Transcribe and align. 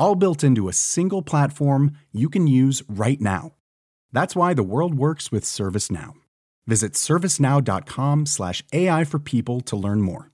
all 0.00 0.16
built 0.16 0.42
into 0.42 0.68
a 0.68 0.72
single 0.72 1.22
platform 1.22 1.92
you 2.10 2.28
can 2.28 2.48
use 2.48 2.82
right 2.88 3.20
now. 3.20 3.52
That's 4.12 4.34
why 4.34 4.54
the 4.54 4.64
world 4.64 4.94
works 4.94 5.30
with 5.30 5.44
ServiceNow. 5.44 6.14
Visit 6.66 6.94
servicenow.com/slash 6.94 8.64
AI 8.72 9.04
for 9.04 9.20
people 9.20 9.60
to 9.60 9.76
learn 9.76 10.00
more. 10.00 10.30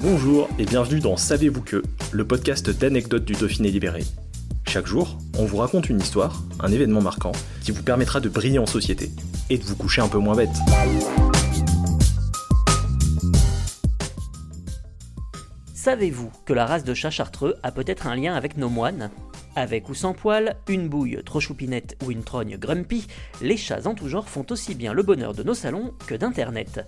Bonjour 0.00 0.48
et 0.58 0.64
bienvenue 0.64 1.00
dans 1.00 1.18
Savez-vous 1.18 1.60
que, 1.60 1.82
le 2.10 2.26
podcast 2.26 2.70
d'anecdotes 2.70 3.26
du 3.26 3.34
Dauphiné 3.34 3.70
libéré. 3.70 4.02
Chaque 4.66 4.86
jour, 4.86 5.18
on 5.36 5.44
vous 5.44 5.58
raconte 5.58 5.90
une 5.90 6.00
histoire, 6.00 6.42
un 6.60 6.72
événement 6.72 7.02
marquant, 7.02 7.32
qui 7.62 7.70
vous 7.70 7.82
permettra 7.82 8.18
de 8.18 8.30
briller 8.30 8.58
en 8.58 8.64
société 8.64 9.10
et 9.50 9.58
de 9.58 9.62
vous 9.62 9.76
coucher 9.76 10.00
un 10.00 10.08
peu 10.08 10.18
moins 10.18 10.36
bête. 10.36 10.48
Savez-vous 15.90 16.30
que 16.44 16.52
la 16.52 16.66
race 16.66 16.84
de 16.84 16.94
chat 16.94 17.10
chartreux 17.10 17.56
a 17.64 17.72
peut-être 17.72 18.06
un 18.06 18.14
lien 18.14 18.36
avec 18.36 18.56
nos 18.56 18.68
moines? 18.68 19.10
Avec 19.56 19.88
ou 19.88 19.94
sans 19.94 20.12
poils, 20.12 20.54
une 20.68 20.88
bouille 20.88 21.20
trop 21.24 21.40
choupinette 21.40 21.96
ou 22.06 22.12
une 22.12 22.22
trogne 22.22 22.56
grumpy, 22.56 23.08
les 23.42 23.56
chats 23.56 23.88
en 23.88 23.94
tout 23.96 24.06
genre 24.06 24.28
font 24.28 24.46
aussi 24.50 24.76
bien 24.76 24.92
le 24.92 25.02
bonheur 25.02 25.34
de 25.34 25.42
nos 25.42 25.52
salons 25.52 25.92
que 26.06 26.14
d'Internet. 26.14 26.86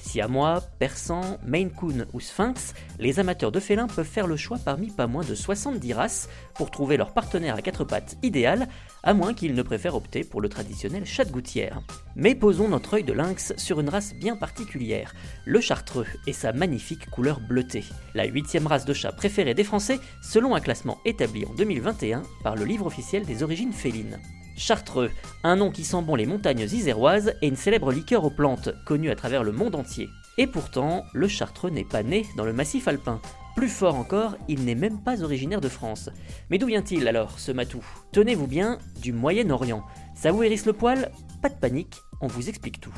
Siamois, 0.00 0.62
Persan, 0.78 1.38
Maine 1.46 1.70
Coon 1.70 2.06
ou 2.12 2.20
Sphinx, 2.20 2.74
les 2.98 3.20
amateurs 3.20 3.52
de 3.52 3.60
félins 3.60 3.86
peuvent 3.86 4.06
faire 4.06 4.26
le 4.26 4.36
choix 4.36 4.58
parmi 4.64 4.90
pas 4.90 5.06
moins 5.06 5.24
de 5.24 5.34
70 5.34 5.92
races 5.92 6.28
pour 6.54 6.70
trouver 6.70 6.96
leur 6.96 7.12
partenaire 7.12 7.56
à 7.56 7.62
quatre 7.62 7.84
pattes 7.84 8.16
idéal, 8.22 8.68
à 9.02 9.12
moins 9.12 9.34
qu'ils 9.34 9.54
ne 9.54 9.62
préfèrent 9.62 9.96
opter 9.96 10.24
pour 10.24 10.40
le 10.40 10.48
traditionnel 10.48 11.04
chat 11.04 11.24
de 11.24 11.30
gouttière. 11.30 11.82
Mais 12.16 12.34
posons 12.34 12.68
notre 12.68 12.94
œil 12.94 13.04
de 13.04 13.12
lynx 13.12 13.52
sur 13.56 13.80
une 13.80 13.90
race 13.90 14.14
bien 14.14 14.34
particulière, 14.34 15.14
le 15.44 15.60
chartreux 15.60 16.06
et 16.26 16.32
sa 16.32 16.52
magnifique 16.52 17.10
couleur 17.10 17.40
bleutée. 17.40 17.84
La 18.14 18.24
huitième 18.24 18.66
race 18.66 18.86
de 18.86 18.94
chat 18.94 19.12
préférée 19.12 19.54
des 19.54 19.64
Français, 19.64 20.00
selon 20.22 20.54
un 20.54 20.60
classement 20.60 20.98
établi 21.04 21.44
en 21.44 21.54
2021 21.54 22.22
par 22.42 22.56
le 22.56 22.64
livre 22.64 22.86
officiel 22.86 23.24
des 23.26 23.42
origines 23.42 23.72
félines. 23.72 24.18
Chartreux, 24.58 25.12
un 25.44 25.54
nom 25.54 25.70
qui 25.70 25.84
sent 25.84 26.02
bon 26.02 26.16
les 26.16 26.26
montagnes 26.26 26.62
iséroises 26.62 27.32
et 27.42 27.46
une 27.46 27.54
célèbre 27.54 27.92
liqueur 27.92 28.24
aux 28.24 28.30
plantes, 28.30 28.70
connue 28.84 29.08
à 29.08 29.14
travers 29.14 29.44
le 29.44 29.52
monde 29.52 29.76
entier. 29.76 30.08
Et 30.36 30.48
pourtant, 30.48 31.04
le 31.14 31.28
Chartreux 31.28 31.70
n'est 31.70 31.84
pas 31.84 32.02
né 32.02 32.26
dans 32.36 32.44
le 32.44 32.52
massif 32.52 32.88
alpin. 32.88 33.20
Plus 33.54 33.68
fort 33.68 33.94
encore, 33.94 34.36
il 34.48 34.64
n'est 34.64 34.74
même 34.74 35.00
pas 35.00 35.22
originaire 35.22 35.60
de 35.60 35.68
France. 35.68 36.10
Mais 36.50 36.58
d'où 36.58 36.66
vient-il 36.66 37.06
alors, 37.06 37.38
ce 37.38 37.52
matou? 37.52 37.84
Tenez-vous 38.10 38.48
bien, 38.48 38.78
du 39.00 39.12
Moyen-Orient. 39.12 39.84
Ça 40.16 40.32
vous 40.32 40.42
hérisse 40.42 40.66
le 40.66 40.72
poil? 40.72 41.12
Pas 41.40 41.50
de 41.50 41.54
panique, 41.54 42.00
on 42.20 42.26
vous 42.26 42.48
explique 42.48 42.80
tout. 42.80 42.94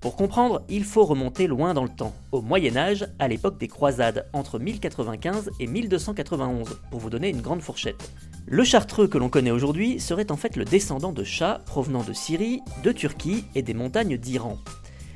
Pour 0.00 0.16
comprendre, 0.16 0.62
il 0.68 0.84
faut 0.84 1.04
remonter 1.04 1.46
loin 1.46 1.74
dans 1.74 1.82
le 1.82 1.88
temps, 1.88 2.14
au 2.30 2.40
Moyen 2.40 2.76
Âge, 2.76 3.08
à 3.18 3.26
l'époque 3.26 3.58
des 3.58 3.66
croisades, 3.66 4.28
entre 4.32 4.58
1095 4.58 5.50
et 5.58 5.66
1291, 5.66 6.80
pour 6.90 7.00
vous 7.00 7.10
donner 7.10 7.30
une 7.30 7.40
grande 7.40 7.62
fourchette. 7.62 8.12
Le 8.50 8.64
chartreux 8.64 9.08
que 9.08 9.18
l'on 9.18 9.28
connaît 9.28 9.50
aujourd'hui 9.50 10.00
serait 10.00 10.32
en 10.32 10.38
fait 10.38 10.56
le 10.56 10.64
descendant 10.64 11.12
de 11.12 11.22
chats 11.22 11.60
provenant 11.66 12.02
de 12.02 12.14
Syrie, 12.14 12.62
de 12.82 12.92
Turquie 12.92 13.44
et 13.54 13.60
des 13.60 13.74
montagnes 13.74 14.16
d'Iran. 14.16 14.56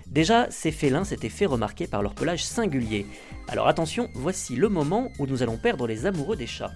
Déjà, 0.06 0.50
ces 0.50 0.70
félins 0.70 1.04
s'étaient 1.04 1.30
fait 1.30 1.46
remarquer 1.46 1.86
par 1.86 2.02
leur 2.02 2.14
pelage 2.14 2.44
singulier. 2.44 3.06
Alors 3.48 3.68
attention, 3.68 4.10
voici 4.12 4.54
le 4.54 4.68
moment 4.68 5.10
où 5.18 5.26
nous 5.26 5.42
allons 5.42 5.56
perdre 5.56 5.86
les 5.86 6.04
amoureux 6.04 6.36
des 6.36 6.46
chats. 6.46 6.72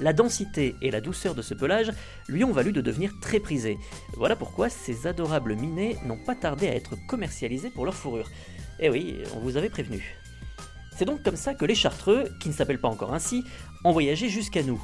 La 0.00 0.14
densité 0.14 0.74
et 0.80 0.90
la 0.90 1.02
douceur 1.02 1.34
de 1.34 1.42
ce 1.42 1.52
pelage 1.52 1.92
lui 2.26 2.42
ont 2.42 2.52
valu 2.52 2.72
de 2.72 2.80
devenir 2.80 3.12
très 3.20 3.38
prisé. 3.38 3.76
Voilà 4.16 4.34
pourquoi 4.34 4.70
ces 4.70 5.06
adorables 5.06 5.56
minets 5.56 5.98
n'ont 6.06 6.24
pas 6.24 6.34
tardé 6.34 6.68
à 6.68 6.74
être 6.74 6.94
commercialisés 7.06 7.68
pour 7.68 7.84
leur 7.84 7.94
fourrure. 7.94 8.30
Eh 8.80 8.88
oui, 8.88 9.18
on 9.34 9.40
vous 9.40 9.58
avait 9.58 9.68
prévenu. 9.68 10.16
C'est 10.96 11.04
donc 11.04 11.22
comme 11.22 11.36
ça 11.36 11.52
que 11.52 11.66
les 11.66 11.74
chartreux, 11.74 12.30
qui 12.40 12.48
ne 12.48 12.54
s'appellent 12.54 12.80
pas 12.80 12.88
encore 12.88 13.12
ainsi, 13.12 13.44
ont 13.84 13.92
voyagé 13.92 14.30
jusqu'à 14.30 14.62
nous. 14.62 14.82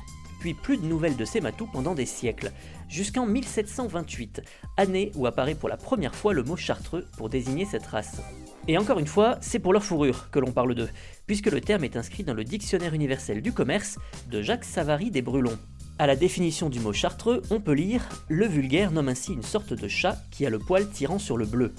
Plus 0.50 0.76
de 0.76 0.84
nouvelles 0.84 1.16
de 1.16 1.24
ces 1.24 1.40
matous 1.40 1.68
pendant 1.72 1.94
des 1.94 2.04
siècles, 2.04 2.50
jusqu'en 2.88 3.26
1728, 3.26 4.42
année 4.76 5.12
où 5.14 5.26
apparaît 5.26 5.54
pour 5.54 5.68
la 5.68 5.76
première 5.76 6.16
fois 6.16 6.32
le 6.32 6.42
mot 6.42 6.56
chartreux 6.56 7.06
pour 7.16 7.28
désigner 7.28 7.64
cette 7.64 7.86
race. 7.86 8.20
Et 8.66 8.76
encore 8.76 8.98
une 8.98 9.06
fois, 9.06 9.38
c'est 9.40 9.60
pour 9.60 9.72
leur 9.72 9.84
fourrure 9.84 10.30
que 10.30 10.40
l'on 10.40 10.50
parle 10.50 10.74
d'eux, 10.74 10.88
puisque 11.26 11.50
le 11.50 11.60
terme 11.60 11.84
est 11.84 11.96
inscrit 11.96 12.24
dans 12.24 12.34
le 12.34 12.42
Dictionnaire 12.42 12.94
universel 12.94 13.40
du 13.40 13.52
commerce 13.52 13.98
de 14.30 14.42
Jacques 14.42 14.64
Savary 14.64 15.12
des 15.12 15.22
Brulons. 15.22 15.58
À 16.00 16.08
la 16.08 16.16
définition 16.16 16.68
du 16.68 16.80
mot 16.80 16.92
chartreux, 16.92 17.42
on 17.50 17.60
peut 17.60 17.74
lire 17.74 18.08
Le 18.28 18.46
vulgaire 18.46 18.90
nomme 18.90 19.08
ainsi 19.08 19.32
une 19.32 19.44
sorte 19.44 19.72
de 19.72 19.88
chat 19.88 20.18
qui 20.32 20.44
a 20.44 20.50
le 20.50 20.58
poil 20.58 20.88
tirant 20.90 21.20
sur 21.20 21.36
le 21.36 21.46
bleu. 21.46 21.72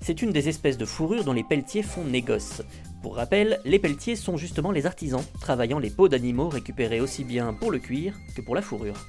C'est 0.00 0.22
une 0.22 0.32
des 0.32 0.48
espèces 0.48 0.78
de 0.78 0.86
fourrure 0.86 1.24
dont 1.24 1.34
les 1.34 1.44
pelletiers 1.44 1.82
font 1.82 2.04
négoce. 2.04 2.62
Pour 3.02 3.16
rappel, 3.16 3.60
les 3.64 3.78
pelletiers 3.78 4.16
sont 4.16 4.36
justement 4.36 4.72
les 4.72 4.86
artisans 4.86 5.24
travaillant 5.40 5.78
les 5.78 5.90
peaux 5.90 6.08
d'animaux 6.08 6.48
récupérés 6.48 7.00
aussi 7.00 7.24
bien 7.24 7.52
pour 7.54 7.70
le 7.70 7.78
cuir 7.78 8.14
que 8.34 8.42
pour 8.42 8.54
la 8.54 8.62
fourrure. 8.62 9.06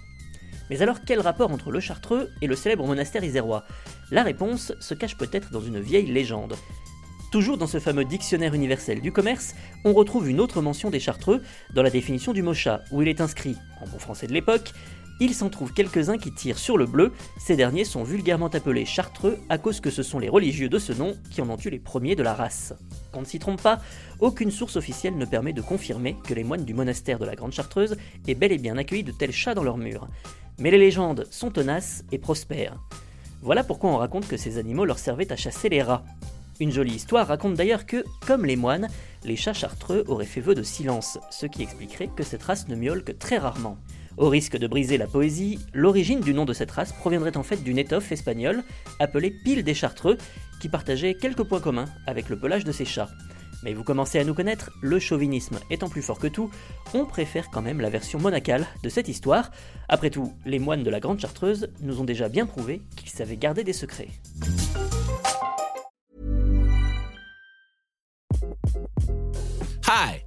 Mais 0.70 0.82
alors 0.82 1.00
quel 1.06 1.20
rapport 1.20 1.52
entre 1.52 1.72
le 1.72 1.80
chartreux 1.80 2.30
et 2.42 2.48
le 2.48 2.56
célèbre 2.56 2.86
monastère 2.86 3.24
isérois? 3.24 3.64
La 4.12 4.24
réponse 4.24 4.74
se 4.80 4.94
cache 4.94 5.18
peut-être 5.18 5.52
dans 5.52 5.62
une 5.62 5.80
vieille 5.80 6.12
légende. 6.12 6.56
Toujours 7.32 7.58
dans 7.58 7.68
ce 7.68 7.80
fameux 7.80 8.06
dictionnaire 8.06 8.54
universel 8.54 9.02
du 9.02 9.12
commerce, 9.12 9.54
on 9.84 9.94
retrouve 9.94 10.30
une 10.30 10.40
autre 10.40 10.62
mention 10.62 10.90
des 10.90 11.00
chartreux 11.00 11.42
dans 11.74 11.84
la 11.84 11.90
définition 11.90 12.32
du 12.32 12.42
mot 12.42 12.54
chat, 12.54 12.84
où 12.92 13.02
il 13.02 13.08
est 13.10 13.20
inscrit, 13.20 13.58
en 13.82 13.88
bon 13.88 14.00
français 14.00 14.28
de 14.28 14.34
l'époque, 14.34 14.72
il 15.20 15.34
s'en 15.34 15.50
trouve 15.50 15.74
quelques-uns 15.74 16.18
qui 16.18 16.32
tirent 16.32 16.60
sur 16.60 16.78
le 16.78 16.86
bleu, 16.86 17.12
ces 17.40 17.56
derniers 17.56 17.86
sont 17.86 18.04
vulgairement 18.04 18.48
appelés 18.48 18.86
chartreux 18.86 19.38
à 19.50 19.58
cause 19.58 19.80
que 19.80 19.90
ce 19.90 20.04
sont 20.04 20.20
les 20.20 20.30
religieux 20.30 20.70
de 20.70 20.80
ce 20.80 20.94
nom 20.94 21.16
qui 21.32 21.42
en 21.42 21.50
ont 21.50 21.58
eu 21.58 21.70
les 21.70 21.80
premiers 21.80 22.16
de 22.16 22.24
la 22.24 22.34
race. 22.34 22.74
Qu'on 23.12 23.22
ne 23.22 23.26
s'y 23.26 23.40
trompe 23.40 23.62
pas, 23.62 23.80
aucune 24.20 24.52
source 24.52 24.76
officielle 24.76 25.18
ne 25.18 25.26
permet 25.26 25.54
de 25.54 25.62
confirmer 25.62 26.16
que 26.24 26.34
les 26.34 26.44
moines 26.44 26.66
du 26.66 26.74
monastère 26.74 27.20
de 27.20 27.26
la 27.26 27.36
Grande 27.36 27.54
Chartreuse 27.54 27.98
aient 28.28 28.36
bel 28.36 28.52
et 28.52 28.58
bien 28.58 28.78
accueilli 28.78 29.04
de 29.04 29.12
tels 29.12 29.32
chats 29.32 29.56
dans 29.56 29.64
leurs 29.64 29.78
murs. 29.78 30.08
Mais 30.60 30.72
les 30.72 30.78
légendes 30.78 31.28
sont 31.32 31.52
tenaces 31.52 32.04
et 32.12 32.20
prospèrent. 32.20 32.78
Voilà 33.42 33.64
pourquoi 33.64 33.92
on 33.92 33.98
raconte 33.98 34.28
que 34.28 34.38
ces 34.38 34.58
animaux 34.58 34.86
leur 34.86 35.00
servaient 35.00 35.32
à 35.32 35.36
chasser 35.36 35.70
les 35.70 35.82
rats. 35.82 36.04
Une 36.60 36.72
jolie 36.72 36.96
histoire 36.96 37.28
raconte 37.28 37.54
d'ailleurs 37.54 37.86
que, 37.86 38.04
comme 38.26 38.46
les 38.46 38.56
moines, 38.56 38.88
les 39.24 39.36
chats 39.36 39.54
chartreux 39.54 40.04
auraient 40.08 40.26
fait 40.26 40.42
vœu 40.42 40.56
de 40.56 40.64
silence, 40.64 41.20
ce 41.30 41.46
qui 41.46 41.62
expliquerait 41.62 42.10
que 42.16 42.24
cette 42.24 42.42
race 42.42 42.68
ne 42.68 42.76
miaule 42.76 43.04
que 43.04 43.12
très 43.12 43.38
rarement. 43.38 43.78
Au 44.18 44.30
risque 44.30 44.58
de 44.58 44.66
briser 44.66 44.98
la 44.98 45.06
poésie, 45.06 45.60
l'origine 45.74 46.22
du 46.22 46.34
nom 46.34 46.46
de 46.46 46.54
cette 46.54 46.72
race 46.72 46.92
proviendrait 46.92 47.38
en 47.38 47.44
fait 47.44 47.64
d'une 47.64 47.78
étoffe 47.78 48.12
espagnole 48.12 48.64
appelée 49.00 49.30
pile 49.30 49.64
des 49.64 49.76
chartreux, 49.76 50.18
qui 50.60 50.70
partageait 50.70 51.14
quelques 51.14 51.44
points 51.44 51.60
communs 51.60 51.86
avec 52.08 52.30
le 52.30 52.40
pelage 52.40 52.64
de 52.64 52.72
ces 52.72 52.84
chats. 52.84 53.10
Mais 53.64 53.74
vous 53.74 53.84
commencez 53.84 54.18
à 54.18 54.24
nous 54.24 54.34
connaître, 54.34 54.72
le 54.82 54.98
chauvinisme 54.98 55.60
étant 55.70 55.88
plus 55.88 56.02
fort 56.02 56.18
que 56.18 56.28
tout, 56.28 56.50
on 56.96 57.06
préfère 57.06 57.52
quand 57.52 57.62
même 57.62 57.80
la 57.80 57.92
version 57.92 58.20
monacale 58.20 58.66
de 58.84 58.90
cette 58.90 59.08
histoire. 59.08 59.52
Après 59.88 60.10
tout, 60.10 60.34
les 60.46 60.58
moines 60.60 60.84
de 60.84 60.90
la 60.90 61.00
Grande 61.00 61.20
Chartreuse 61.20 61.70
nous 61.82 62.02
ont 62.02 62.04
déjà 62.04 62.28
bien 62.28 62.48
prouvé 62.48 62.82
qu'ils 62.96 63.10
savaient 63.10 63.38
garder 63.38 63.64
des 63.64 63.74
secrets. 63.74 64.10
Hi, 69.88 70.27